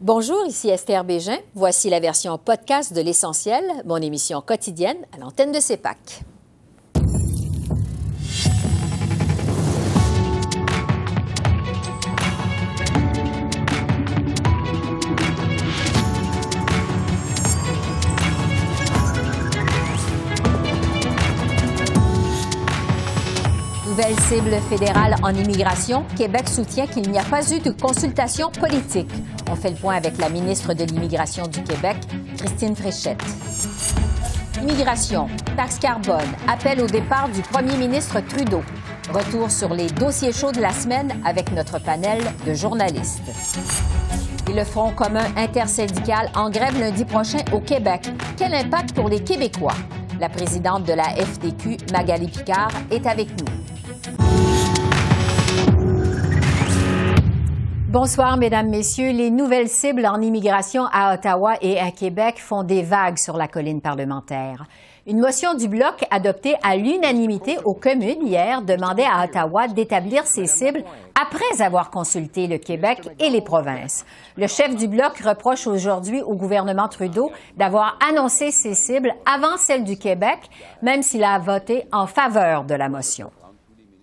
[0.00, 1.38] Bonjour, ici Esther Bégin.
[1.56, 6.22] Voici la version podcast de L'Essentiel, mon émission quotidienne à l'antenne de CEPAC.
[23.84, 29.10] Nouvelle cible fédérale en immigration, Québec soutient qu'il n'y a pas eu de consultation politique.
[29.50, 31.96] On fait le point avec la ministre de l'Immigration du Québec,
[32.36, 33.22] Christine Fréchette.
[34.60, 38.62] Immigration, taxe carbone, appel au départ du premier ministre Trudeau.
[39.10, 43.22] Retour sur les dossiers chauds de la semaine avec notre panel de journalistes.
[44.50, 48.10] Et le Front commun intersyndical en grève lundi prochain au Québec.
[48.36, 49.74] Quel impact pour les Québécois?
[50.20, 53.77] La présidente de la FDQ, Magali Picard, est avec nous.
[57.90, 59.12] Bonsoir, Mesdames, Messieurs.
[59.12, 63.48] Les nouvelles cibles en immigration à Ottawa et à Québec font des vagues sur la
[63.48, 64.66] colline parlementaire.
[65.06, 70.44] Une motion du Bloc adoptée à l'unanimité aux communes hier demandait à Ottawa d'établir ces
[70.44, 70.84] cibles
[71.18, 74.04] après avoir consulté le Québec et les provinces.
[74.36, 79.84] Le chef du Bloc reproche aujourd'hui au gouvernement Trudeau d'avoir annoncé ces cibles avant celles
[79.84, 80.40] du Québec,
[80.82, 83.30] même s'il a voté en faveur de la motion.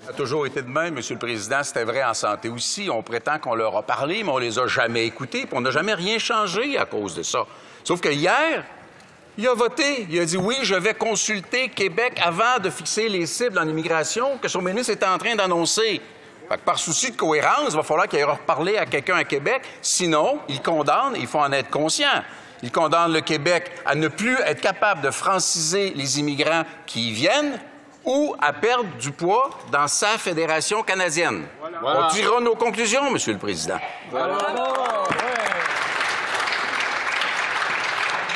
[0.06, 1.64] Ça a toujours été de même, Monsieur le Président.
[1.64, 2.92] C'était vrai en santé aussi.
[2.92, 5.72] On prétend qu'on leur a parlé, mais on les a jamais écoutés, puis on n'a
[5.72, 7.47] jamais rien changé à cause de ça.
[7.84, 8.64] Sauf que hier,
[9.36, 10.06] il a voté.
[10.08, 14.38] Il a dit oui, je vais consulter Québec avant de fixer les cibles en immigration
[14.38, 16.00] que son ministre était en train d'annoncer.
[16.64, 19.64] par souci de cohérence, il va falloir qu'il aille reparler à quelqu'un à Québec.
[19.81, 22.22] Sinon, il condamne, il faut en être conscient.
[22.62, 27.12] Il condamne le Québec à ne plus être capable de franciser les immigrants qui y
[27.12, 27.59] viennent
[28.06, 31.45] ou à perdre du poids dans sa fédération canadienne.
[31.84, 33.80] On tirera nos conclusions, Monsieur le Président.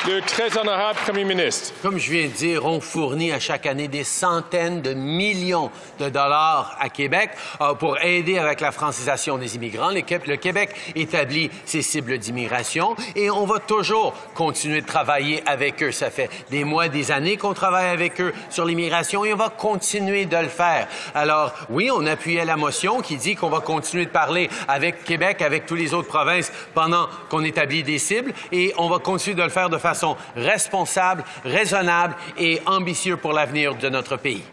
[0.08, 1.74] Le très honorable Premier ministre.
[1.82, 6.08] Comme je viens de dire, on fournit à chaque année des centaines de millions de
[6.08, 9.90] dollars à Québec euh, pour aider avec la francisation des immigrants.
[9.90, 15.92] Le, Québec établit ses cibles d'immigration et on va toujours continuer de travailler avec eux.
[15.92, 19.50] Ça fait des mois, des années qu'on travaille avec eux sur l'immigration et on va
[19.50, 20.88] continuer de le faire.
[21.14, 25.42] Alors, oui, on appuyait la motion qui dit qu'on va continuer de parler avec Québec,
[25.42, 29.42] avec toutes les autres provinces pendant qu'on établit des cibles et on va continuer de
[29.42, 34.44] le faire de façon façon responsable, raisonnable et ambitieux pour l'avenir de notre pays.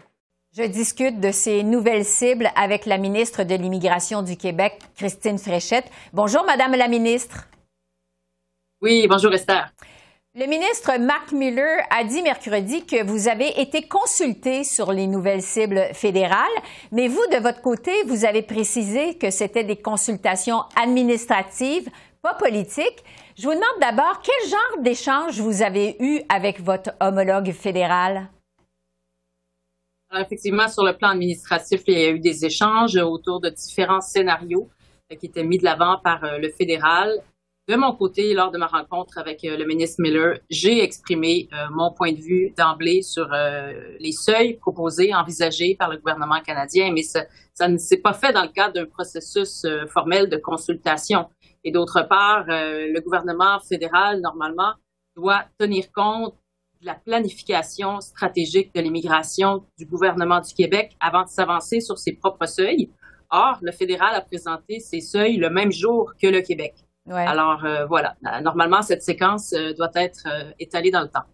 [0.56, 5.88] Je discute de ces nouvelles cibles avec la ministre de l'Immigration du Québec, Christine Fréchette.
[6.12, 7.46] Bonjour, Madame la ministre.
[8.80, 9.68] Oui, bonjour, Esther.
[10.34, 15.42] Le ministre Mark Miller a dit mercredi que vous avez été consulté sur les nouvelles
[15.42, 16.58] cibles fédérales,
[16.90, 21.88] mais vous, de votre côté, vous avez précisé que c'était des consultations administratives,
[22.22, 23.04] pas politiques.
[23.38, 28.28] Je vous demande d'abord quel genre d'échange vous avez eu avec votre homologue fédéral?
[30.12, 34.68] effectivement, sur le plan administratif, il y a eu des échanges autour de différents scénarios
[35.12, 37.12] euh, qui étaient mis de l'avant par euh, le fédéral.
[37.68, 41.92] De mon côté, lors de ma rencontre avec euh, le ministre Miller, j'ai exprimé mon
[41.92, 43.28] point de vue d'emblée sur
[44.00, 47.24] les seuils proposés, envisagés par le gouvernement canadien, mais ça,
[47.54, 51.28] ça ne s'est pas fait dans le cadre d'un processus formel de consultation.
[51.64, 54.74] Et d'autre part, euh, le gouvernement fédéral, normalement,
[55.16, 56.34] doit tenir compte
[56.80, 62.12] de la planification stratégique de l'immigration du gouvernement du Québec avant de s'avancer sur ses
[62.12, 62.90] propres seuils.
[63.30, 66.74] Or, le fédéral a présenté ses seuils le même jour que le Québec.
[67.10, 70.26] Alors euh, voilà, normalement, cette séquence euh, doit être
[70.58, 71.24] étalée dans le temps.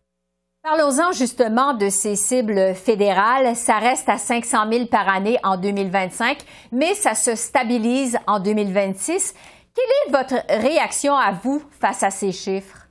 [0.66, 3.54] Parlons-en justement de ces cibles fédérales.
[3.54, 6.38] Ça reste à 500 000 par année en 2025,
[6.72, 9.34] mais ça se stabilise en 2026.
[9.74, 12.86] Quelle est votre réaction à vous face à ces chiffres?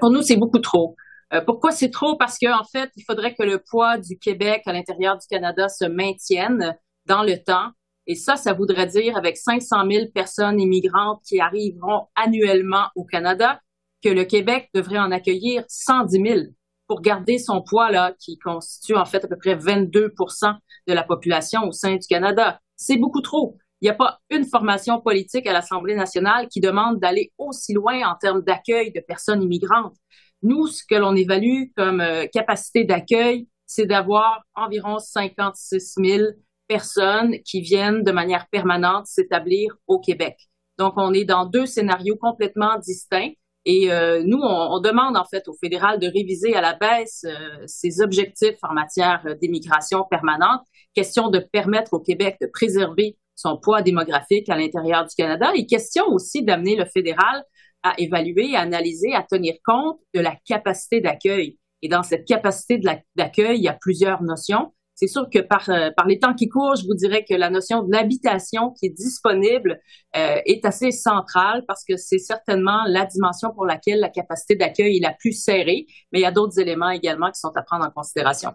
[0.00, 0.94] Pour nous, c'est beaucoup trop.
[1.32, 2.16] Euh, pourquoi c'est trop?
[2.16, 5.68] Parce qu'en en fait, il faudrait que le poids du Québec à l'intérieur du Canada
[5.68, 6.76] se maintienne
[7.06, 7.70] dans le temps.
[8.06, 13.60] Et ça, ça voudrait dire avec 500 000 personnes immigrantes qui arriveront annuellement au Canada,
[14.02, 16.40] que le Québec devrait en accueillir 110 000
[16.86, 20.56] pour garder son poids là, qui constitue en fait à peu près 22%
[20.86, 22.60] de la population au sein du Canada.
[22.76, 23.58] C'est beaucoup trop.
[23.80, 28.02] Il n'y a pas une formation politique à l'Assemblée nationale qui demande d'aller aussi loin
[28.06, 29.96] en termes d'accueil de personnes immigrantes.
[30.42, 36.24] Nous, ce que l'on évalue comme euh, capacité d'accueil, c'est d'avoir environ 56 000
[36.66, 40.36] personnes qui viennent de manière permanente s'établir au Québec.
[40.78, 43.32] Donc, on est dans deux scénarios complètement distincts.
[43.66, 47.24] Et euh, nous, on, on, demande en fait au fédéral de réviser à la baisse
[47.26, 50.62] euh, ses objectifs en matière d'immigration permanente.
[50.94, 55.66] Question de permettre au Québec de préserver son poids démographique à l'intérieur du Canada et
[55.66, 57.44] question aussi d'amener le fédéral
[57.82, 61.58] à évaluer, à analyser, à tenir compte de la capacité d'accueil.
[61.82, 62.78] Et dans cette capacité
[63.16, 64.72] d'accueil, il y a plusieurs notions.
[64.94, 67.48] C'est sûr que par, euh, par les temps qui courent, je vous dirais que la
[67.48, 69.80] notion de l'habitation qui est disponible
[70.14, 74.98] euh, est assez centrale parce que c'est certainement la dimension pour laquelle la capacité d'accueil
[74.98, 77.86] est la plus serrée, mais il y a d'autres éléments également qui sont à prendre
[77.86, 78.50] en considération.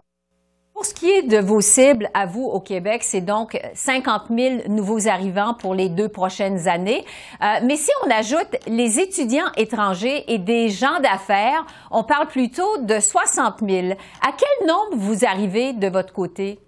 [0.76, 4.68] Pour ce qui est de vos cibles, à vous au Québec, c'est donc 50 000
[4.68, 7.02] nouveaux arrivants pour les deux prochaines années.
[7.42, 12.76] Euh, mais si on ajoute les étudiants étrangers et des gens d'affaires, on parle plutôt
[12.82, 13.92] de 60 000.
[14.20, 16.58] À quel nombre vous arrivez de votre côté?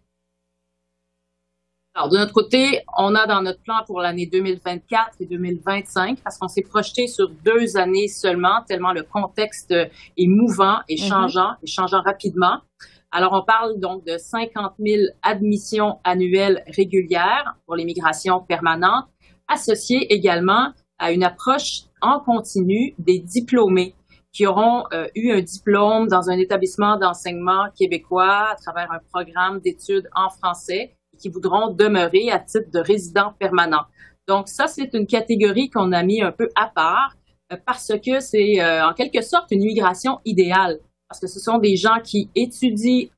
[1.94, 6.38] Alors, de notre côté, on a dans notre plan pour l'année 2024 et 2025, parce
[6.38, 11.08] qu'on s'est projeté sur deux années seulement, tellement le contexte est mouvant et mm-hmm.
[11.08, 12.62] changeant, et changeant rapidement.
[13.10, 19.06] Alors, on parle donc de 50 000 admissions annuelles régulières pour l'immigration permanente,
[19.48, 23.94] associées également à une approche en continu des diplômés
[24.32, 29.60] qui auront euh, eu un diplôme dans un établissement d'enseignement québécois à travers un programme
[29.60, 33.84] d'études en français et qui voudront demeurer à titre de résident permanent.
[34.26, 37.14] Donc ça, c'est une catégorie qu'on a mis un peu à part
[37.52, 40.78] euh, parce que c'est euh, en quelque sorte une immigration idéale
[41.08, 43.08] parce que ce sont des gens qui étudient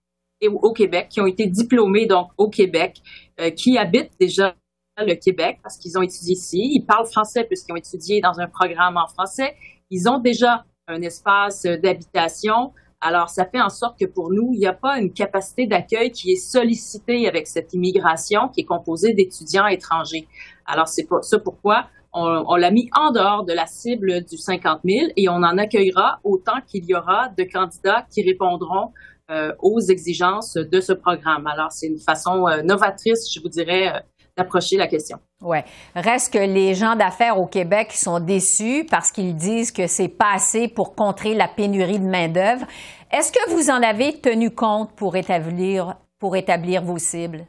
[0.48, 3.02] au Québec, qui ont été diplômés donc au Québec,
[3.40, 4.54] euh, qui habitent déjà
[4.98, 6.70] le Québec parce qu'ils ont étudié ici.
[6.72, 9.54] Ils parlent français puisqu'ils ont étudié dans un programme en français.
[9.90, 12.72] Ils ont déjà un espace d'habitation.
[13.00, 16.10] Alors, ça fait en sorte que pour nous, il n'y a pas une capacité d'accueil
[16.10, 20.26] qui est sollicitée avec cette immigration qui est composée d'étudiants étrangers.
[20.66, 25.10] Alors, c'est ça pourquoi on, l'a mis en dehors de la cible du 50 000
[25.16, 28.92] et on en accueillera autant qu'il y aura de candidats qui répondront
[29.30, 31.46] euh, aux exigences de ce programme.
[31.46, 34.00] Alors, c'est une façon euh, novatrice, je vous dirais, euh,
[34.36, 35.18] d'approcher la question.
[35.40, 35.58] Oui.
[35.94, 40.32] Reste que les gens d'affaires au Québec sont déçus parce qu'ils disent que c'est pas
[40.34, 42.66] assez pour contrer la pénurie de main-d'œuvre.
[43.12, 47.46] Est-ce que vous en avez tenu compte pour établir, pour établir vos cibles?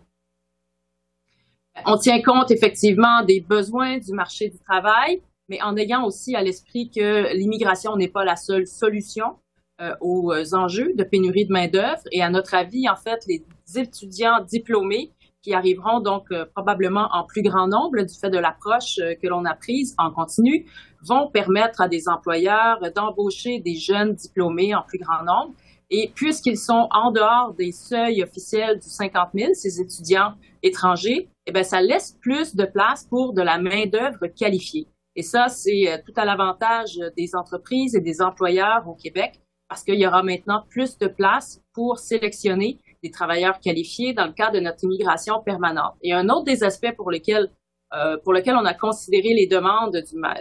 [1.85, 6.41] On tient compte effectivement des besoins du marché du travail, mais en ayant aussi à
[6.41, 9.35] l'esprit que l'immigration n'est pas la seule solution
[9.81, 12.03] euh, aux enjeux de pénurie de main-d'œuvre.
[12.11, 13.43] Et à notre avis, en fait, les
[13.75, 15.11] étudiants diplômés
[15.41, 19.27] qui arriveront donc euh, probablement en plus grand nombre du fait de l'approche euh, que
[19.27, 20.65] l'on a prise en continu,
[21.03, 25.53] vont permettre à des employeurs d'embaucher des jeunes diplômés en plus grand nombre.
[25.89, 31.51] Et puisqu'ils sont en dehors des seuils officiels du 50 000, ces étudiants étrangers, eh
[31.51, 34.87] bien, ça laisse plus de place pour de la main-d'œuvre qualifiée.
[35.15, 39.83] Et ça, c'est euh, tout à l'avantage des entreprises et des employeurs au Québec parce
[39.83, 44.53] qu'il y aura maintenant plus de place pour sélectionner des travailleurs qualifiés dans le cadre
[44.53, 45.95] de notre immigration permanente.
[46.01, 47.49] Et un autre des aspects pour lesquels,
[47.93, 49.97] euh, pour lequel on a considéré les demandes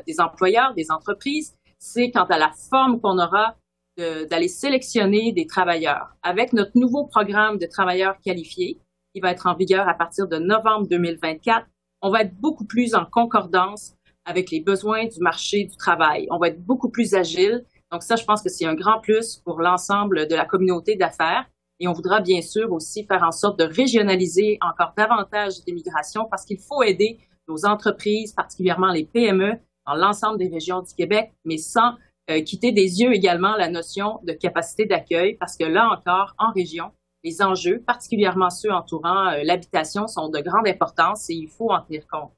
[0.06, 3.56] des employeurs, des entreprises, c'est quant à la forme qu'on aura
[3.96, 6.08] d'aller sélectionner des travailleurs.
[6.22, 8.78] Avec notre nouveau programme de travailleurs qualifiés,
[9.14, 11.66] qui va être en vigueur à partir de novembre 2024,
[12.02, 16.26] on va être beaucoup plus en concordance avec les besoins du marché du travail.
[16.30, 17.64] On va être beaucoup plus agile.
[17.90, 21.46] Donc ça, je pense que c'est un grand plus pour l'ensemble de la communauté d'affaires.
[21.80, 26.44] Et on voudra bien sûr aussi faire en sorte de régionaliser encore davantage l'immigration parce
[26.44, 27.18] qu'il faut aider
[27.48, 29.54] nos entreprises, particulièrement les PME,
[29.86, 31.94] dans l'ensemble des régions du Québec, mais sans
[32.30, 36.52] euh, quitter des yeux également la notion de capacité d'accueil parce que là encore, en
[36.52, 36.92] région,
[37.24, 41.80] les enjeux, particulièrement ceux entourant euh, l'habitation, sont de grande importance et il faut en
[41.80, 42.32] tenir compte.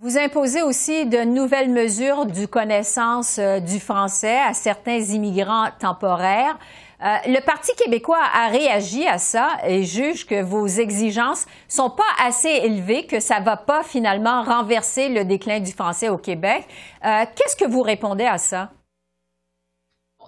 [0.00, 6.58] Vous imposez aussi de nouvelles mesures du connaissance euh, du français à certains immigrants temporaires.
[7.00, 12.02] Euh, le Parti québécois a réagi à ça et juge que vos exigences sont pas
[12.24, 16.66] assez élevées, que ça va pas finalement renverser le déclin du français au Québec.
[17.02, 18.70] Qu'est-ce que vous répondez à ça?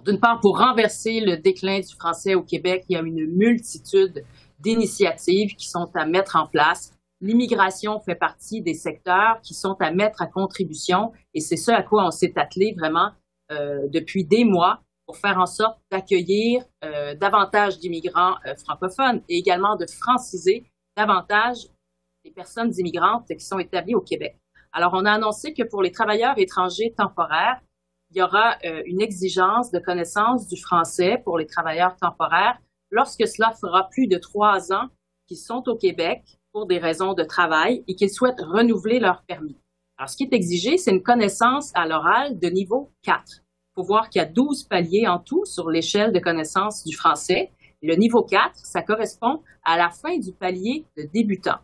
[0.07, 4.25] D'une part, pour renverser le déclin du français au Québec, il y a une multitude
[4.61, 6.93] d'initiatives qui sont à mettre en place.
[7.21, 11.83] L'immigration fait partie des secteurs qui sont à mettre à contribution et c'est ce à
[11.83, 13.11] quoi on s'est attelé vraiment
[13.51, 19.39] euh, depuis des mois pour faire en sorte d'accueillir euh, davantage d'immigrants euh, francophones et
[19.39, 21.67] également de franciser davantage
[22.25, 24.39] les personnes immigrantes qui sont établies au Québec.
[24.73, 27.61] Alors, on a annoncé que pour les travailleurs étrangers temporaires,
[28.11, 32.59] il y aura euh, une exigence de connaissance du français pour les travailleurs temporaires
[32.91, 34.89] lorsque cela fera plus de trois ans
[35.27, 36.23] qu'ils sont au Québec
[36.53, 39.57] pour des raisons de travail et qu'ils souhaitent renouveler leur permis.
[39.99, 43.23] Alors, ce qui est exigé, c'est une connaissance à l'oral de niveau 4.
[43.29, 43.43] Il
[43.75, 47.51] faut voir qu'il y a 12 paliers en tout sur l'échelle de connaissance du français.
[47.83, 51.59] Le niveau 4, ça correspond à la fin du palier de débutant.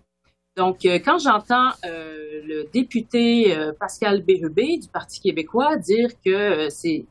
[0.56, 6.68] Donc, euh, quand j'entends euh, le député euh, Pascal Bérubé du Parti québécois dire que
[6.68, 7.06] c'est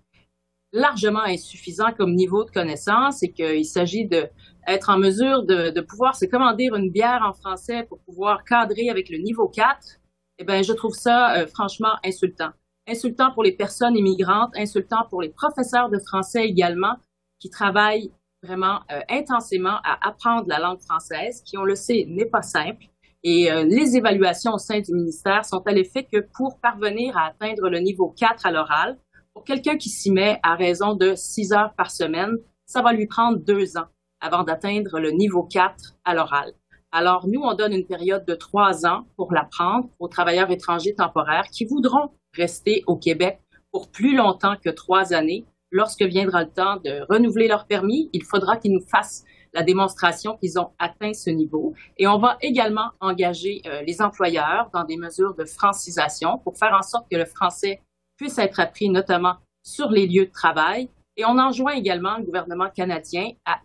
[0.73, 4.27] largement insuffisant comme niveau de connaissance et qu'il s'agit de
[4.67, 8.89] être en mesure de, de, pouvoir se commander une bière en français pour pouvoir cadrer
[8.89, 9.97] avec le niveau 4,
[10.37, 12.51] eh bien, je trouve ça franchement insultant.
[12.87, 16.95] Insultant pour les personnes immigrantes, insultant pour les professeurs de français également
[17.39, 18.11] qui travaillent
[18.43, 22.85] vraiment intensément à apprendre la langue française, qui, on le sait, n'est pas simple
[23.23, 27.27] et euh, les évaluations au sein du ministère sont à l'effet que pour parvenir à
[27.27, 28.97] atteindre le niveau 4 à l'oral,
[29.33, 33.07] pour quelqu'un qui s'y met à raison de 6 heures par semaine, ça va lui
[33.07, 33.87] prendre deux ans
[34.21, 36.53] avant d'atteindre le niveau 4 à l'oral.
[36.91, 41.47] Alors, nous, on donne une période de trois ans pour l'apprendre aux travailleurs étrangers temporaires
[41.49, 43.39] qui voudront rester au Québec
[43.71, 45.45] pour plus longtemps que trois années.
[45.71, 50.37] Lorsque viendra le temps de renouveler leur permis, il faudra qu'ils nous fassent la démonstration
[50.37, 51.73] qu'ils ont atteint ce niveau.
[51.97, 56.73] Et on va également engager euh, les employeurs dans des mesures de francisation pour faire
[56.73, 57.81] en sorte que le français
[58.17, 60.89] puisse être appris notamment sur les lieux de travail.
[61.17, 63.59] Et on enjoint également le gouvernement canadien à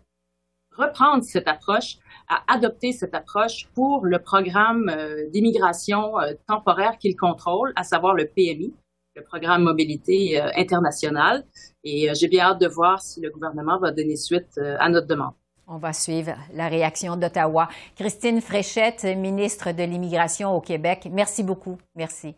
[0.71, 7.15] reprendre cette approche, à adopter cette approche pour le programme euh, d'immigration euh, temporaire qu'il
[7.15, 8.73] contrôle, à savoir le PMI,
[9.15, 11.43] le programme mobilité internationale.
[11.83, 15.33] Et j'ai bien hâte de voir si le gouvernement va donner suite à notre demande.
[15.69, 17.67] On va suivre la réaction d'Ottawa.
[17.97, 21.77] Christine Fréchette, ministre de l'Immigration au Québec, merci beaucoup.
[21.95, 22.35] Merci.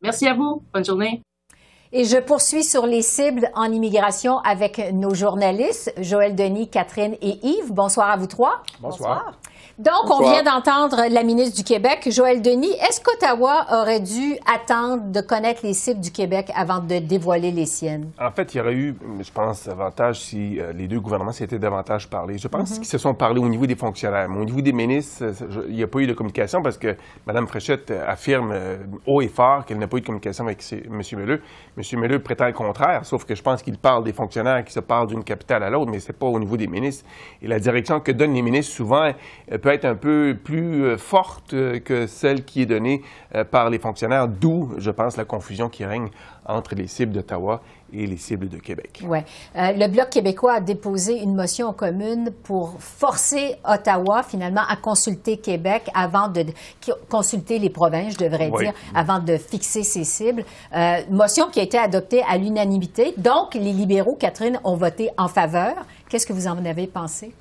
[0.00, 0.62] Merci à vous.
[0.72, 1.20] Bonne journée.
[1.92, 7.38] Et je poursuis sur les cibles en immigration avec nos journalistes, Joël Denis, Catherine et
[7.46, 7.72] Yves.
[7.72, 8.62] Bonsoir à vous trois.
[8.80, 9.38] Bonsoir.
[9.78, 12.70] Donc, on vient d'entendre la ministre du Québec, Joël Denis.
[12.88, 17.66] Est-ce qu'Ottawa aurait dû attendre de connaître les cibles du Québec avant de dévoiler les
[17.66, 18.12] siennes?
[18.20, 21.58] En fait, il y aurait eu, je pense, avantage si euh, les deux gouvernements s'étaient
[21.58, 22.38] davantage parlé.
[22.38, 22.76] Je pense mhm.
[22.76, 24.28] qu'ils se sont parlé au niveau des fonctionnaires.
[24.28, 25.24] Mais au niveau des ministres,
[25.68, 28.76] il n'y a pas eu de communication parce que Mme Fréchette affirme euh,
[29.08, 31.02] haut et fort qu'elle n'a pas eu de communication avec M.
[31.18, 31.42] Melleux.
[31.76, 32.00] M.
[32.00, 35.08] Melleux prétend le contraire, sauf que je pense qu'il parle des fonctionnaires qui se parlent
[35.08, 37.04] d'une capitale à l'autre, mais ce n'est pas au niveau des ministres.
[37.42, 39.10] Et la direction que donnent les ministres, souvent,
[39.50, 43.00] euh, peut être un peu plus euh, forte euh, que celle qui est donnée
[43.34, 46.10] euh, par les fonctionnaires, d'où, je pense, la confusion qui règne
[46.44, 49.02] entre les cibles d'Ottawa et les cibles de Québec.
[49.02, 49.20] Oui.
[49.54, 55.88] le Bloc québécois a déposé une motion commune pour forcer Ottawa, finalement, à consulter Québec
[55.94, 56.44] avant de
[57.08, 60.44] consulter les provinces, je devrais dire, avant de fixer ses cibles.
[61.08, 63.14] motion qui a été adoptée à l'unanimité.
[63.16, 65.74] Donc, les libéraux, Catherine, ont voté en faveur.
[66.10, 67.32] Qu'est-ce que vous en avez pensé?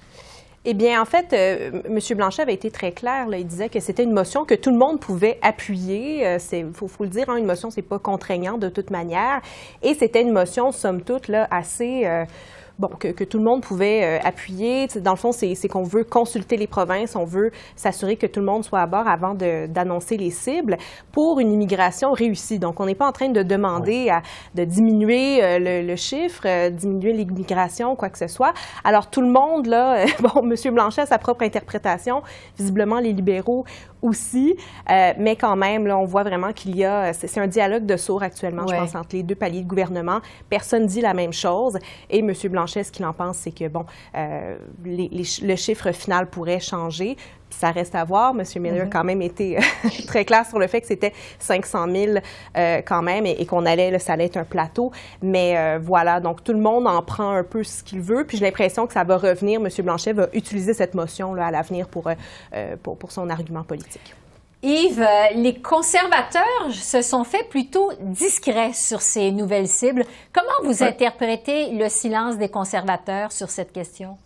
[0.66, 2.00] Eh bien, en fait, euh, M.
[2.16, 3.28] Blanchet avait été très clair.
[3.34, 6.26] il disait que c'était une motion que tout le monde pouvait appuyer.
[6.26, 6.40] Euh,
[6.74, 9.42] faut, le dire, hein, une motion, c'est pas contraignant de toute manière.
[9.82, 12.06] Et c'était une motion, somme toute, là, assez...
[12.06, 12.24] Euh,
[12.80, 14.88] bon, que, que, tout le monde pouvait euh, appuyer.
[15.02, 18.46] Dans le fond, c'est qu'on veut consulter les provinces, on veut s'assurer que tout le
[18.46, 20.78] monde soit à bord avant d'annoncer les cibles
[21.12, 22.60] pour une immigration réussie.
[22.60, 24.22] Donc, on n'est pas en train de demander à,
[24.56, 28.54] de diminuer euh, le, le, chiffre, euh, diminuer l'immigration, quoi que ce soit.
[28.84, 30.74] Alors, tout le monde, là, bon, M.
[30.74, 32.22] Blanchet a sa propre interprétation.
[32.58, 33.66] Visiblement, les libéraux
[34.04, 34.56] aussi,
[34.90, 38.22] mais quand même, là, on voit vraiment qu'il y a, c'est un dialogue de sourds
[38.22, 40.20] actuellement, je pense, entre les deux paliers de gouvernement.
[40.50, 41.80] Personne dit la même chose
[42.10, 42.34] et M.
[42.50, 47.16] Blanchet ce qu'il en pense, c'est que, bon, euh, le chiffre final pourrait changer.
[47.60, 48.32] Ça reste à voir.
[48.32, 48.44] M.
[48.62, 48.90] Miller a mm-hmm.
[48.90, 49.62] quand même été euh,
[50.08, 52.18] très clair sur le fait que c'était 500 000
[52.58, 54.92] euh, quand même et, qu'on allait, ça allait être un plateau.
[55.22, 58.26] Mais voilà, donc tout le monde en prend un peu ce qu'il veut.
[58.26, 59.62] Puis j'ai l'impression que ça va revenir.
[59.62, 59.70] M.
[59.84, 62.10] Blanchet va utiliser cette motion là, à l'avenir pour,
[62.82, 64.16] pour, pour son argument politique.
[64.64, 70.06] Yves, euh, les conservateurs se sont fait plutôt discrets sur ces nouvelles cibles.
[70.32, 74.18] Comment vous interprétez le silence des conservateurs sur cette question?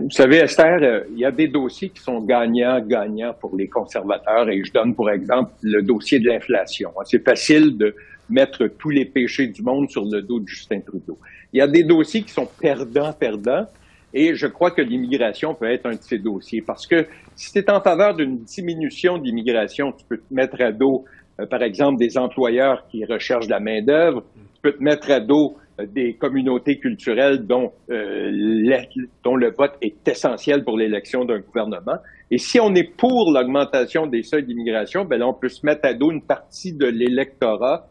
[0.00, 4.48] Vous savez, Esther, euh, il y a des dossiers qui sont gagnants-gagnants pour les conservateurs
[4.50, 6.90] et je donne pour exemple le dossier de l'inflation.
[7.04, 7.94] C'est facile de
[8.28, 11.18] mettre tous les péchés du monde sur le dos de Justin Trudeau.
[11.52, 13.66] Il y a des dossiers qui sont perdants-perdants
[14.12, 17.60] et je crois que l'immigration peut être un de ces dossiers parce que si tu
[17.60, 21.04] es en faveur d'une diminution d'immigration, tu peux te mettre à dos,
[21.40, 25.56] euh, par exemple, des employeurs qui recherchent la main-d'œuvre, tu peux te mettre à dos
[25.84, 28.30] des communautés culturelles dont, euh,
[29.22, 31.98] dont le vote est essentiel pour l'élection d'un gouvernement.
[32.30, 35.94] Et si on est pour l'augmentation des seuils d'immigration, ben on peut se mettre à
[35.94, 37.88] dos une partie de l'électorat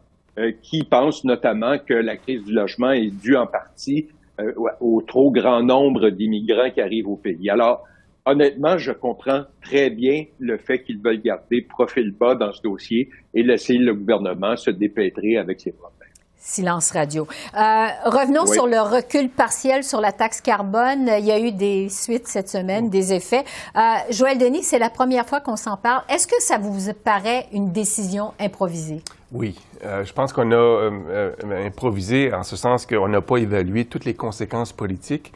[0.60, 4.08] qui pense notamment que la crise du logement est due en partie
[4.80, 7.48] au trop grand nombre d'immigrants qui arrivent au pays.
[7.48, 7.86] Alors,
[8.26, 13.08] honnêtement, je comprends très bien le fait qu'ils veulent garder profil bas dans ce dossier
[13.32, 15.95] et laisser le gouvernement se dépêtrer avec ses problèmes.
[16.38, 17.26] Silence radio.
[17.54, 21.10] Euh, revenons sur le recul partiel sur la taxe carbone.
[21.18, 23.44] Il y a eu des suites cette semaine, des effets.
[23.76, 26.02] Euh, Joël Denis, c'est la première fois qu'on s'en parle.
[26.08, 29.02] Est-ce que ça vous paraît une décision improvisée?
[29.32, 30.90] Oui, euh, je pense qu'on a
[31.64, 35.32] improvisé en ce sens qu'on n'a pas évalué toutes les conséquences politiques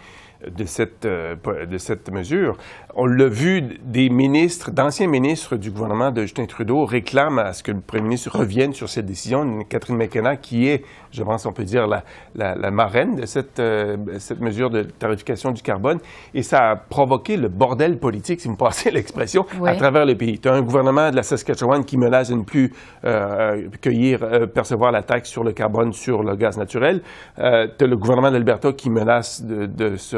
[0.47, 2.57] de cette, de cette mesure.
[2.97, 7.63] On l'a vu, des ministres, d'anciens ministres du gouvernement de Justin Trudeau réclament à ce
[7.63, 9.61] que le premier ministre revienne sur cette décision.
[9.69, 12.03] Catherine McKenna, qui est, je pense, on peut dire, la,
[12.35, 15.99] la, marraine de cette, euh, cette mesure de tarification du carbone.
[16.35, 20.17] Et ça a provoqué le bordel politique, si vous me passez l'expression, à travers le
[20.17, 20.41] pays.
[20.41, 22.73] Tu as un gouvernement de la Saskatchewan qui menace de ne plus
[23.05, 27.03] euh, cueillir, euh, percevoir la taxe sur le carbone sur le gaz naturel.
[27.37, 30.17] tu as le gouvernement d'Alberta qui menace de, de se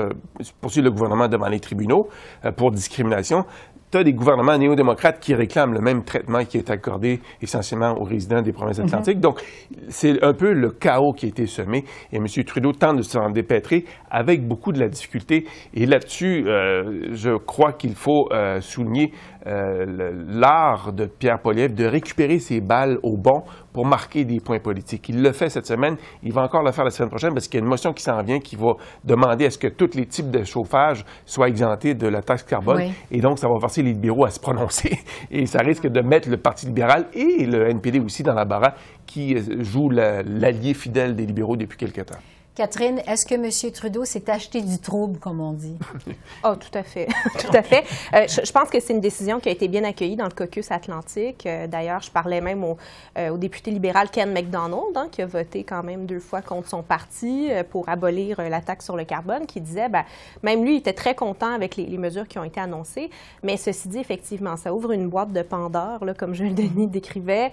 [0.60, 2.08] poursuivre le gouvernement devant les tribunaux
[2.56, 3.44] pour discrimination.
[3.90, 8.04] Tu as des gouvernements néo-démocrates qui réclament le même traitement qui est accordé essentiellement aux
[8.04, 8.86] résidents des provinces mhm.
[8.86, 9.20] atlantiques.
[9.20, 9.42] Donc,
[9.88, 12.26] c'est un peu le chaos qui a été semé et M.
[12.46, 15.44] Trudeau tente de s'en dépêtrer avec beaucoup de la difficulté.
[15.74, 19.12] Et là-dessus, euh, je crois qu'il faut euh, souligner
[19.46, 24.60] euh, l'art de Pierre Poliev de récupérer ses balles au bon pour marquer des points
[24.60, 25.08] politiques.
[25.08, 27.58] Il le fait cette semaine, il va encore le faire la semaine prochaine parce qu'il
[27.58, 30.06] y a une motion qui s'en vient qui va demander à ce que tous les
[30.06, 32.92] types de chauffage soient exemptés de la taxe carbone.
[33.10, 34.98] Et donc, ça va forcer les libéraux à se prononcer.
[35.30, 38.74] Et ça risque de mettre le Parti libéral et le NPD aussi dans la barre
[39.06, 42.18] qui joue l'allié fidèle des libéraux depuis quelque temps.
[42.54, 43.72] Catherine, est-ce que M.
[43.72, 45.78] Trudeau s'est acheté du trouble, comme on dit?
[46.44, 47.08] oh, tout à fait.
[47.38, 47.82] tout à fait.
[48.12, 50.70] Euh, je, pense que c'est une décision qui a été bien accueillie dans le caucus
[50.70, 51.46] atlantique.
[51.46, 52.76] Euh, d'ailleurs, je parlais même au,
[53.16, 56.82] euh, député libéral Ken McDonald, hein, qui a voté quand même deux fois contre son
[56.82, 60.04] parti pour abolir la taxe sur le carbone, qui disait, ben,
[60.42, 63.08] même lui, il était très content avec les, mesures qui ont été annoncées.
[63.42, 67.50] Mais ceci dit, effectivement, ça ouvre une boîte de Pandore, là, comme Jules Denis décrivait.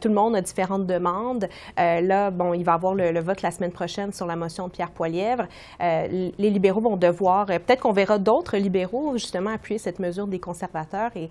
[0.00, 1.50] tout le monde a différentes demandes.
[1.76, 4.72] là, bon, il va avoir le, le vote la semaine prochaine sur la motion de
[4.72, 5.46] Pierre Poilièvre,
[5.80, 10.26] euh, les libéraux vont devoir, euh, peut-être qu'on verra d'autres libéraux justement appuyer cette mesure
[10.26, 11.28] des conservateurs et,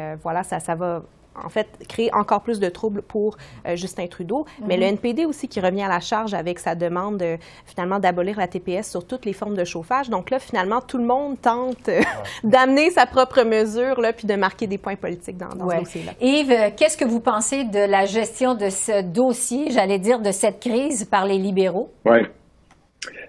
[0.00, 1.02] euh, voilà, ça, ça va
[1.44, 3.36] en fait, créer encore plus de troubles pour
[3.74, 4.44] Justin Trudeau.
[4.66, 4.94] Mais le mhm.
[4.94, 7.22] NPD aussi qui revient à la charge avec sa demande
[7.64, 10.10] finalement d'abolir la TPS sur toutes les formes de chauffage.
[10.10, 11.90] Donc là, finalement, tout le monde tente
[12.42, 16.12] d'amener sa propre mesure là, puis de marquer des points politiques dans, dans ce dossier-là.
[16.20, 20.58] Yves, qu'est-ce que vous pensez de la gestion de ce dossier, j'allais dire, de cette
[20.58, 21.92] crise par les libéraux?
[22.04, 22.26] Oui.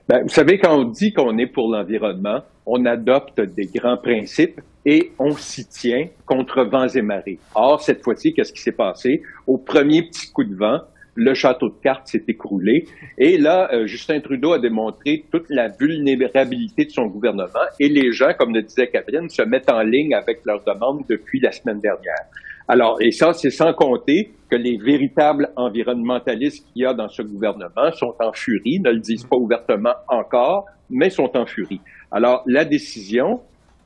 [0.10, 4.60] Ben, vous savez, quand on dit qu'on est pour l'environnement, on adopte des grands principes
[4.84, 7.38] et on s'y tient contre vents et marées.
[7.54, 9.22] Or, cette fois-ci, qu'est-ce qui s'est passé?
[9.46, 10.80] Au premier petit coup de vent,
[11.14, 12.88] le château de cartes s'est écroulé.
[13.20, 18.12] Et là, euh, Justin Trudeau a démontré toute la vulnérabilité de son gouvernement et les
[18.12, 21.82] gens, comme le disait Catherine, se mettent en ligne avec leurs demandes depuis la semaine
[21.82, 22.26] dernière.
[22.72, 27.24] Alors, et ça, c'est sans compter que les véritables environnementalistes qu'il y a dans ce
[27.24, 31.82] gouvernement sont en furie, ne le disent pas ouvertement encore, mais sont en furie.
[32.12, 33.42] Alors, la décision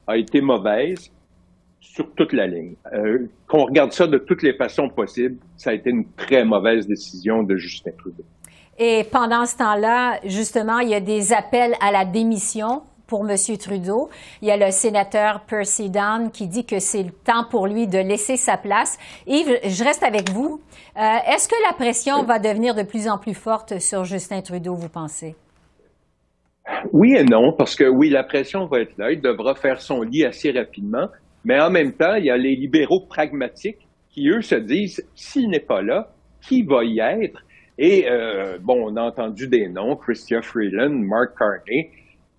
[0.05, 1.09] a été mauvaise
[1.79, 2.75] sur toute la ligne.
[2.93, 6.85] Euh, qu'on regarde ça de toutes les façons possibles, ça a été une très mauvaise
[6.85, 8.25] décision de Justin Trudeau.
[8.77, 13.35] Et pendant ce temps-là, justement, il y a des appels à la démission pour M.
[13.57, 14.09] Trudeau.
[14.41, 17.87] Il y a le sénateur Percy Down qui dit que c'est le temps pour lui
[17.87, 18.97] de laisser sa place.
[19.27, 20.61] Yves, je reste avec vous.
[20.97, 24.75] Euh, est-ce que la pression va devenir de plus en plus forte sur Justin Trudeau,
[24.75, 25.35] vous pensez?
[26.91, 29.11] Oui et non, parce que oui, la pression va être là.
[29.11, 31.07] Il devra faire son lit assez rapidement.
[31.45, 35.49] Mais en même temps, il y a les libéraux pragmatiques qui, eux, se disent, s'il
[35.49, 37.43] n'est pas là, qui va y être?
[37.77, 41.89] Et, euh, bon, on a entendu des noms, Christian Freeland, Mark Carney,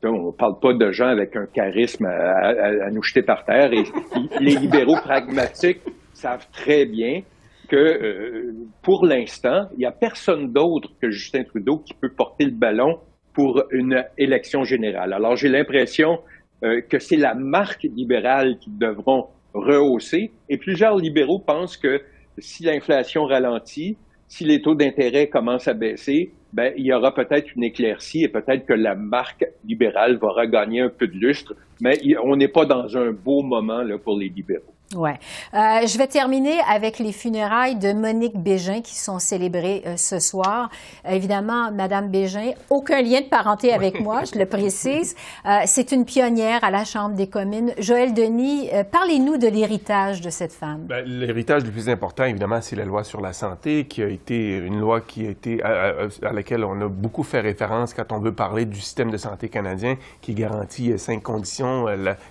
[0.09, 3.73] on ne parle pas de gens avec un charisme à, nous jeter par terre.
[3.73, 3.85] Et
[4.41, 7.23] les libéraux pragmatiques savent très bien
[7.69, 12.45] que euh, pour l'instant, il n'y a personne d'autre que Justin Trudeau qui peut porter
[12.45, 12.99] le ballon
[13.33, 15.13] pour une élection générale.
[15.13, 16.19] Alors j'ai l'impression
[16.63, 20.31] euh, que c'est la marque libérale qu'ils devront rehausser.
[20.49, 22.01] Et plusieurs libéraux pensent que
[22.39, 23.97] si l'inflation ralentit,
[24.29, 28.29] si les taux d'intérêt commencent à baisser, ben, il y aura peut-être une éclaircie et
[28.29, 32.65] peut-être que la marque libérale va regagner un peu de lustre, mais on n'est pas
[32.65, 34.74] dans un beau moment là, pour les libéraux.
[34.95, 35.19] Ouais.
[35.55, 40.19] Euh, je vais terminer avec les funérailles de Monique Bégin qui sont célébrées euh, ce
[40.19, 40.71] soir.
[41.09, 45.17] évidemment, Madame Bégin, aucun lien de parenté avec moi, je le précise.
[45.47, 47.73] Euh, c'est une pionnière à la Chambre des communes.
[47.79, 50.83] Joël Denis, parlez-nous de l'héritage de cette femme.
[50.87, 54.59] Ben, l'héritage le plus important, évidemment, c'est la loi sur la santé, qui a été
[54.59, 58.35] une loi qui a été à, laquelle on a beaucoup fait référence quand on veut
[58.35, 61.87] parler du système de santé canadien, qui garantit cinq conditions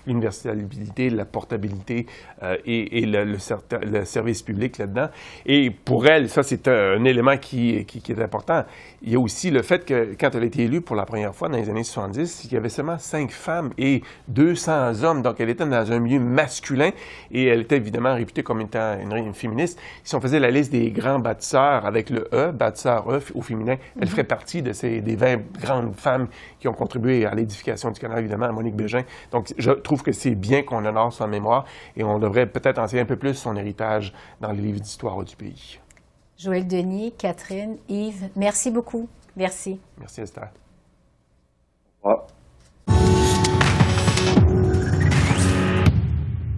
[0.06, 2.06] l'universalité, la portabilité
[2.44, 5.08] euh, et, le, le, service public là-dedans.
[5.46, 8.64] Et pour elle, ça, c'est un, élément qui, qui, est important.
[9.02, 11.34] Il y a aussi le fait que quand elle a été élue pour la première
[11.34, 15.22] fois dans les années 70, il y avait seulement cinq femmes et 200 hommes.
[15.22, 16.90] Donc, elle était dans un milieu masculin
[17.30, 19.78] et elle était évidemment réputée comme étant une, féministe.
[20.02, 23.76] Si on faisait la liste des grands bâtisseurs avec le E, bâtisseur E au féminin,
[24.00, 26.28] elle ferait partie de ces, des 20 grandes femmes
[26.60, 29.02] qui ont contribué à l'édification du Canada, évidemment, à Monique Bégin.
[29.32, 31.64] Donc, je trouve que c'est bien qu'on honore sa mémoire
[31.96, 35.36] et on devrait peut-être enseigner un peu plus son héritage dans les livres d'histoire du
[35.36, 35.78] pays.
[36.36, 39.08] Joël Denis, Catherine, Yves, merci beaucoup.
[39.36, 39.80] Merci.
[39.98, 40.48] Merci, Esther.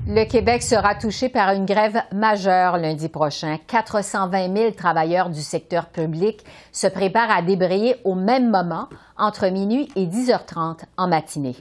[0.08, 3.58] Le Québec sera touché par une grève majeure lundi prochain.
[3.66, 9.88] 420 000 travailleurs du secteur public se préparent à débrayer au même moment, entre minuit
[9.96, 11.56] et 10h30 en matinée.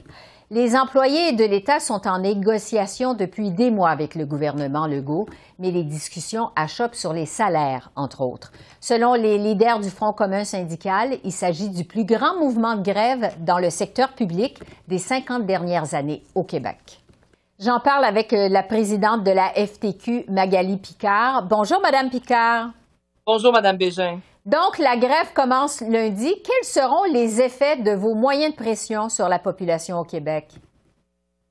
[0.48, 5.26] Les employés de l'État sont en négociation depuis des mois avec le gouvernement Legault,
[5.58, 8.52] mais les discussions achoppent sur les salaires, entre autres.
[8.80, 13.34] Selon les leaders du Front commun syndical, il s'agit du plus grand mouvement de grève
[13.40, 17.00] dans le secteur public des 50 dernières années au Québec.
[17.58, 21.42] J'en parle avec euh, la présidente de la FTQ, Magali Picard.
[21.48, 22.70] Bonjour, Madame Picard.
[23.26, 24.20] Bonjour, Madame Bégin.
[24.46, 26.32] Donc, la grève commence lundi.
[26.44, 30.52] Quels seront les effets de vos moyens de pression sur la population au Québec?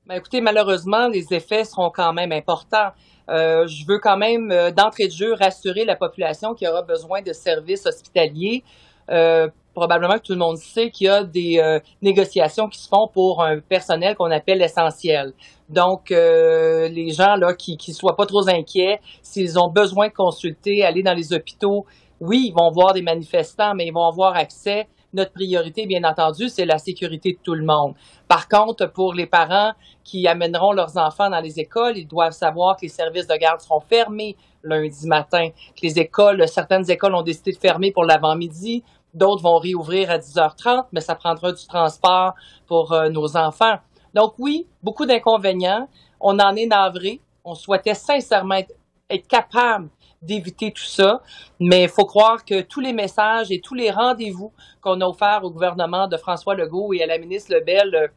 [0.06, 2.92] Ben, écoutez, malheureusement, les effets seront quand même importants.
[3.28, 7.20] Euh, je veux quand même, euh, d'entrée de jeu, rassurer la population qui aura besoin
[7.20, 8.64] de services hospitaliers.
[9.10, 13.08] Euh, probablement que tout le monde sait qu'il y a des négociations qui se font
[13.12, 15.34] pour un personnel qu'on appelle essentiel.
[15.68, 20.82] Donc, les gens là qui ne soient pas trop inquiets, s'ils ont besoin de consulter,
[20.82, 21.84] aller dans les hôpitaux,
[22.20, 24.88] oui, ils vont voir des manifestants, mais ils vont avoir accès.
[25.12, 27.94] Notre priorité, bien entendu, c'est la sécurité de tout le monde.
[28.28, 29.72] Par contre, pour les parents
[30.04, 33.60] qui amèneront leurs enfants dans les écoles, ils doivent savoir que les services de garde
[33.60, 38.82] seront fermés lundi matin, que les écoles, certaines écoles ont décidé de fermer pour l'avant-midi,
[39.14, 42.34] d'autres vont réouvrir à 10h30, mais ça prendra du transport
[42.66, 43.76] pour euh, nos enfants.
[44.12, 45.88] Donc oui, beaucoup d'inconvénients.
[46.20, 47.20] On en est navré.
[47.44, 48.60] On souhaitait sincèrement
[49.08, 49.88] être capable
[50.22, 51.22] d'éviter tout ça.
[51.60, 55.44] Mais il faut croire que tous les messages et tous les rendez-vous qu'on a offerts
[55.44, 58.08] au gouvernement de François Legault et à la ministre Lebel euh,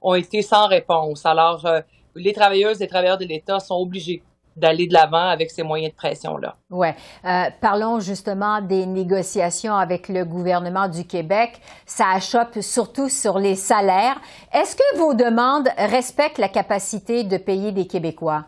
[0.00, 1.26] ont été sans réponse.
[1.26, 1.80] Alors, euh,
[2.14, 4.22] les travailleuses et travailleurs de l'État sont obligés
[4.58, 6.56] d'aller de l'avant avec ces moyens de pression-là.
[6.70, 6.88] Oui.
[7.24, 11.60] Euh, parlons justement des négociations avec le gouvernement du Québec.
[11.86, 14.20] Ça achoppe surtout sur les salaires.
[14.52, 18.46] Est-ce que vos demandes respectent la capacité de payer des Québécois?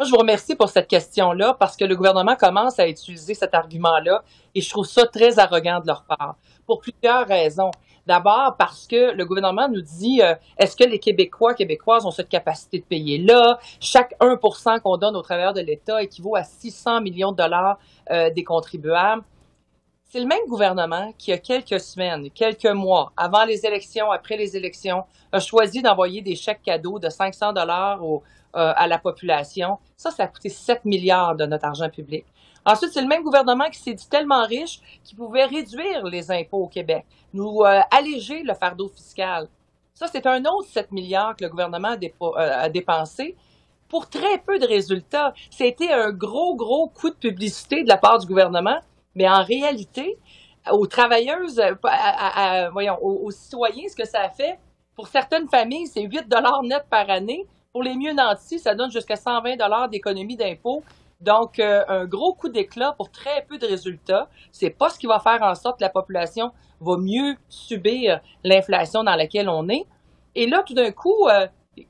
[0.00, 3.52] Moi, je vous remercie pour cette question-là parce que le gouvernement commence à utiliser cet
[3.52, 4.22] argument-là
[4.54, 6.36] et je trouve ça très arrogant de leur part
[6.66, 7.70] pour plusieurs raisons.
[8.06, 12.30] D'abord parce que le gouvernement nous dit euh, est-ce que les Québécois, Québécoises ont cette
[12.30, 13.58] capacité de payer là?
[13.78, 17.78] Chaque 1% qu'on donne aux travailleurs de l'État équivaut à 600 millions de dollars
[18.10, 19.22] euh, des contribuables.
[20.12, 24.56] C'est le même gouvernement qui, a quelques semaines, quelques mois, avant les élections, après les
[24.56, 28.18] élections, a choisi d'envoyer des chèques cadeaux de 500 dollars euh,
[28.52, 29.78] à la population.
[29.96, 32.24] Ça, ça a coûté 7 milliards de notre argent public.
[32.66, 36.64] Ensuite, c'est le même gouvernement qui s'est dit tellement riche qu'il pouvait réduire les impôts
[36.64, 39.46] au Québec, nous euh, alléger le fardeau fiscal.
[39.94, 43.36] Ça, c'est un autre 7 milliards que le gouvernement a, euh, dépensé
[43.88, 45.34] pour très peu de résultats.
[45.52, 48.80] C'était un gros, gros coup de publicité de la part du gouvernement,
[49.14, 50.18] mais en réalité,
[50.70, 51.60] aux travailleuses,
[52.72, 54.58] voyons, aux, citoyens, ce que ça fait,
[54.94, 57.46] pour certaines familles, c'est 8 dollars net par année.
[57.72, 60.82] Pour les mieux nantis, ça donne jusqu'à 120 dollars d'économie d'impôts.
[61.20, 64.28] Donc, euh, un gros coup d'éclat pour très peu de résultats.
[64.52, 69.04] C'est pas ce qui va faire en sorte que la population va mieux subir l'inflation
[69.04, 69.86] dans laquelle on est.
[70.34, 71.46] Et là, tout d'un coup, euh,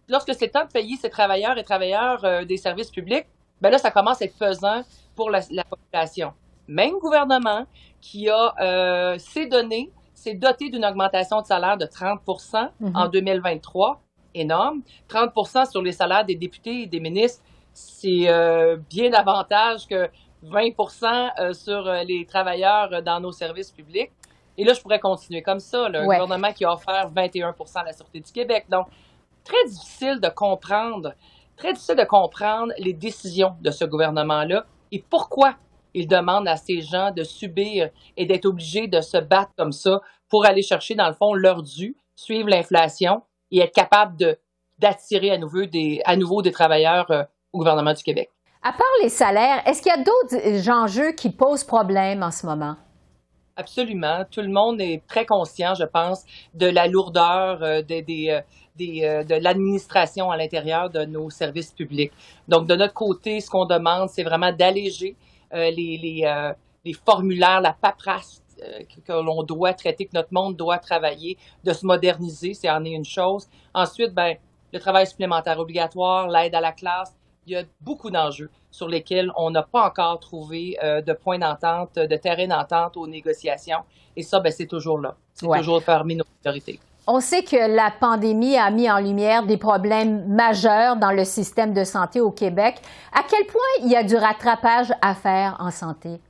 [0.09, 3.27] lorsque c'est temps de payer ces travailleurs et travailleurs euh, des services publics,
[3.61, 4.83] ben là, ça commence à être pesant
[5.15, 6.33] pour la, population.
[6.71, 7.67] Même gouvernement
[8.01, 12.21] qui a s'est donné, s'est doté d'une augmentation de salaire de 30
[12.95, 13.99] en 2023 mm-hmm
[14.35, 14.83] énorme.
[15.09, 20.09] 30 sur les salaires des députés et des ministres, c'est euh, bien davantage que
[20.45, 24.11] 20% euh, sur euh, les travailleurs dans nos services publics.
[24.57, 25.89] Et là, je pourrais continuer comme ça.
[25.89, 28.67] Le gouvernement qui a offert 21 à la Sûreté du Québec.
[28.69, 28.89] Donc,
[29.45, 31.15] très difficile de comprendre,
[31.57, 35.55] très difficile de comprendre les décisions de ce gouvernement-là et pourquoi
[35.95, 40.01] il demande à ces gens de subir et d'être obligés de se battre comme ça
[40.29, 44.39] pour aller chercher, dans le fond, leur dû, suivre l'inflation et être capable de
[44.79, 47.23] d'attirer à nouveau des, à nouveau des travailleurs euh,
[47.53, 48.31] au gouvernement du Québec.
[48.63, 52.47] À part les salaires, est-ce qu'il y a d'autres enjeux qui posent problème en ce
[52.47, 52.77] moment?
[53.57, 54.25] Absolument.
[54.31, 56.25] Tout le monde est très conscient, je pense,
[56.55, 58.41] de la lourdeur euh, des, des,
[58.75, 62.13] des, de l'administration à l'intérieur de nos services publics.
[62.49, 65.15] Donc, de notre côté, ce qu'on demande, c'est vraiment d'alléger
[65.53, 66.53] les, les,
[66.85, 68.43] les, formulaires, la paperasse
[69.07, 72.91] que, l'on doit traiter, que notre monde doit travailler, de se moderniser, c'est en est
[72.91, 73.49] une chose.
[73.75, 74.37] Ensuite, ben,
[74.73, 79.33] le travail supplémentaire obligatoire, l'aide à la classe, il y a beaucoup d'enjeux sur lesquels
[79.37, 83.81] on n'a pas encore trouvé euh, de point d'entente, de terrain d'entente aux négociations.
[84.15, 85.17] Et ça, ben, c'est toujours là.
[85.35, 86.79] C'est toujours parmi nos priorités.
[87.13, 91.75] On sait que la pandémie a mis en lumière des problèmes majeurs dans le système
[91.75, 92.77] de santé au Québec.
[93.13, 96.21] À quel point il y a du rattrapage à faire en santé?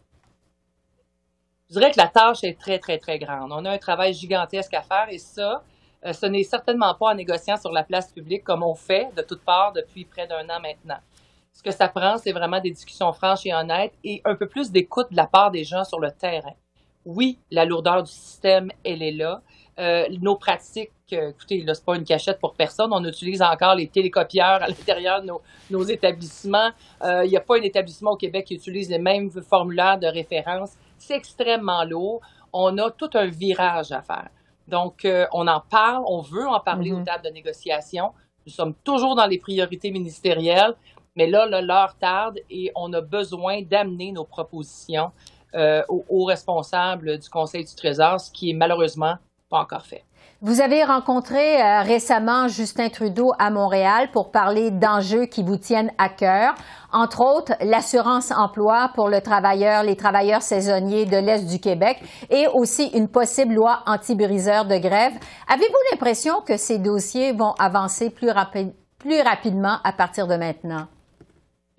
[1.68, 3.52] Je dirais que la tâche est très, très, très grande.
[3.52, 5.62] On a un travail gigantesque à faire et ça,
[6.06, 9.20] euh, ce n'est certainement pas en négociant sur la place publique comme on fait de
[9.20, 11.00] toutes parts depuis près d'un an maintenant.
[11.52, 14.70] Ce que ça prend, c'est vraiment des discussions franches et honnêtes et un peu plus
[14.70, 16.54] d'écoute de la part des gens sur le terrain.
[17.04, 19.42] Oui, la lourdeur du système, elle est là.
[19.78, 22.90] Euh, nos pratiques, euh, écoutez, là, c'est pas une cachette pour personne.
[22.92, 26.70] On utilise encore les télécopieurs à l'intérieur de nos, nos établissements.
[27.02, 30.76] Il n'y a pas un établissement au Québec qui utilise les mêmes formulaires de référence
[31.00, 32.20] c'est extrêmement lourd.
[32.52, 34.28] On a tout un virage à faire.
[34.68, 37.04] Donc, euh, on en parle, on veut en parler aux mm-hmm.
[37.04, 38.12] tables de négociation.
[38.46, 40.74] Nous sommes toujours dans les priorités ministérielles,
[41.16, 45.10] mais là, l'heure tarde et on a besoin d'amener nos propositions
[45.54, 49.16] euh, aux responsables du Conseil du Trésor, ce qui est malheureusement
[49.50, 50.04] pas encore fait.
[50.42, 55.90] Vous avez rencontré euh, récemment Justin Trudeau à Montréal pour parler d'enjeux qui vous tiennent
[55.98, 56.54] à cœur,
[56.92, 61.98] entre autres l'assurance emploi pour le travailleur, les travailleurs saisonniers de l'Est du Québec
[62.30, 65.12] et aussi une possible loi anti-briseur de grève.
[65.48, 68.30] Avez-vous l'impression que ces dossiers vont avancer plus,
[68.98, 70.86] plus rapidement à partir de maintenant?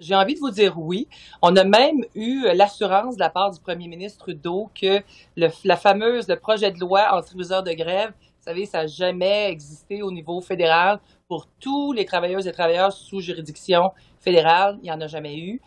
[0.02, 1.08] J'ai envie de vous dire oui.
[1.42, 5.02] On a même eu l'assurance de la part du premier ministre Trudeau que
[5.38, 8.12] le, la fameuse le projet de loi anti-briseur de grève
[8.42, 12.92] vous savez, ça n'a jamais existé au niveau fédéral pour tous les travailleuses et travailleurs
[12.92, 14.80] sous juridiction fédérale.
[14.82, 15.62] Il n'y en a jamais eu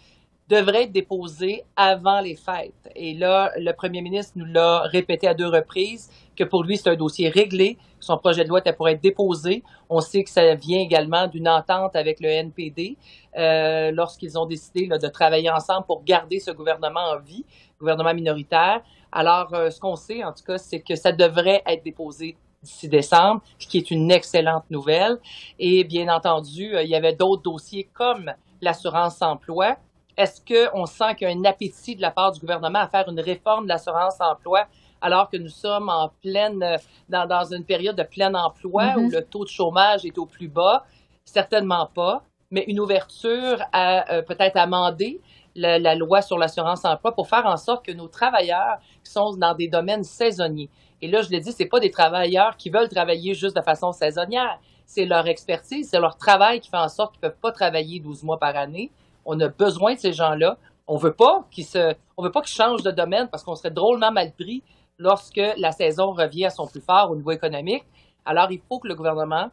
[0.48, 2.90] devrait être déposé avant les fêtes.
[2.94, 6.90] Et là, le premier ministre nous l'a répété à deux reprises que pour lui, c'est
[6.90, 7.78] un dossier réglé.
[8.00, 9.62] Son projet de loi était pour être déposé.
[9.88, 12.96] On sait que ça vient également d'une entente avec le NPD
[13.38, 17.44] euh, lorsqu'ils ont décidé de travailler ensemble pour garder ce gouvernement en vie,
[17.78, 18.82] gouvernement minoritaire.
[19.12, 22.88] Alors, euh, ce qu'on sait, en tout cas, c'est que ça devrait être déposé d'ici
[22.88, 25.18] décembre, ce qui est une excellente nouvelle.
[25.58, 29.76] Et bien entendu, euh, il y avait d'autres dossiers comme l'assurance emploi.
[30.16, 33.08] Est-ce qu'on sent qu'il y a un appétit de la part du gouvernement à faire
[33.08, 34.66] une réforme de l'assurance emploi
[35.00, 36.76] alors que nous sommes en pleine, euh,
[37.08, 39.04] dans, dans une période de plein emploi mm-hmm.
[39.04, 40.84] où le taux de chômage est au plus bas?
[41.24, 45.20] Certainement pas, mais une ouverture à euh, peut-être amender
[45.54, 49.36] la, la, loi sur l'assurance emploi pour faire en sorte que nos travailleurs qui sont
[49.36, 50.70] dans des domaines saisonniers,
[51.04, 53.92] et là, je l'ai dit, c'est pas des travailleurs qui veulent travailler juste de façon
[53.92, 54.58] saisonnière.
[54.86, 58.22] C'est leur expertise, c'est leur travail qui fait en sorte qu'ils peuvent pas travailler 12
[58.22, 58.90] mois par année.
[59.24, 60.58] On a besoin de ces gens-là.
[60.86, 63.70] On veut pas qu'ils se, on veut pas qu'ils changent de domaine parce qu'on serait
[63.70, 64.62] drôlement mal pris
[64.98, 67.84] lorsque la saison revient à son plus fort au niveau économique.
[68.24, 69.50] Alors, il faut que le gouvernement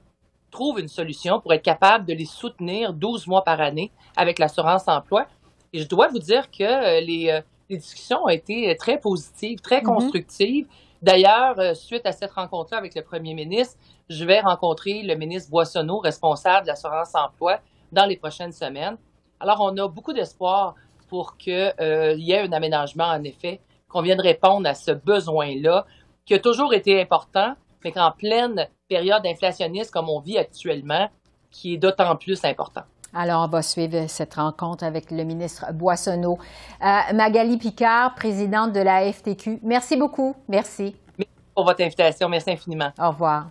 [0.52, 4.88] trouve une solution pour être capable de les soutenir 12 mois par année avec l'assurance
[4.88, 5.26] emploi.
[5.74, 9.60] Et je dois vous dire que euh, les, euh, les discussions ont été très positives,
[9.62, 9.86] très mm-hmm.
[9.86, 10.68] constructives.
[11.02, 13.78] D'ailleurs, euh, suite à cette rencontre-là avec le premier ministre,
[14.10, 17.60] je vais rencontrer le ministre Boissonneau, responsable de l'assurance emploi,
[17.92, 18.98] dans les prochaines semaines.
[19.42, 20.76] Alors, on a beaucoup d'espoir
[21.10, 25.86] pour qu'il euh, y ait un aménagement, en effet, qu'on vienne répondre à ce besoin-là,
[26.26, 31.10] qui a toujours été important, mais qu'en pleine période inflationniste comme on vit actuellement,
[31.50, 32.84] qui est d'autant plus important.
[33.14, 36.38] Alors, on va suivre cette rencontre avec le ministre Boissonneau.
[36.82, 40.36] Euh, Magali Picard, présidente de la FTQ, merci beaucoup.
[40.48, 40.96] Merci.
[41.18, 42.30] Merci pour votre invitation.
[42.30, 42.92] Merci infiniment.
[42.98, 43.48] Au revoir.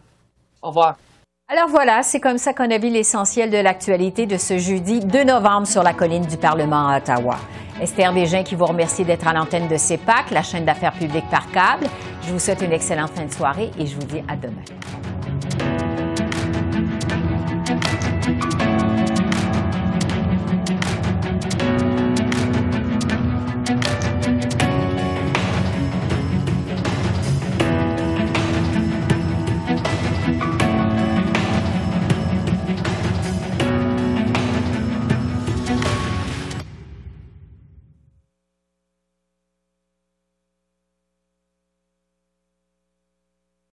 [0.62, 0.96] Au revoir.
[1.52, 5.24] Alors voilà, c'est comme ça qu'on a vu l'essentiel de l'actualité de ce jeudi 2
[5.24, 7.38] novembre sur la colline du Parlement à Ottawa.
[7.82, 11.50] Esther Bégin qui vous remercie d'être à l'antenne de CEPAC, la chaîne d'affaires publiques par
[11.50, 11.88] câble.
[12.22, 14.62] Je vous souhaite une excellente fin de soirée et je vous dis à demain.